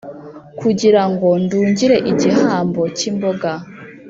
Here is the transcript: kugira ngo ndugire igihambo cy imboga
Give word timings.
kugira 0.59 1.01
ngo 1.11 1.27
ndugire 1.43 1.97
igihambo 2.11 2.81
cy 2.97 3.03
imboga 3.09 3.51